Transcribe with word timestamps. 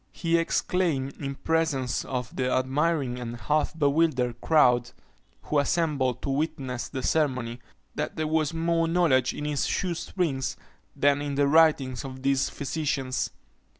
He 0.13 0.35
exclaimed, 0.39 1.15
in 1.21 1.35
presence 1.35 2.03
of 2.05 2.35
the 2.35 2.49
admiring 2.51 3.19
and 3.19 3.35
half 3.39 3.77
bewildered 3.77 4.41
crowd, 4.41 4.89
who 5.43 5.59
assembled 5.59 6.23
to 6.23 6.29
witness 6.31 6.87
the 6.89 7.03
ceremony, 7.03 7.59
that 7.93 8.15
there 8.15 8.25
was 8.25 8.51
more 8.51 8.87
knowledge 8.87 9.31
in 9.31 9.45
his 9.45 9.67
shoe 9.67 9.93
strings 9.93 10.57
than 10.95 11.21
in 11.21 11.35
the 11.35 11.45
writings 11.47 12.03
of 12.03 12.23
these 12.23 12.49
physicians. 12.49 13.29